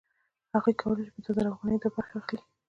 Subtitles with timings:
[0.55, 2.41] هغه کولی شي په دوه زره افغانیو دوه برخې واخلي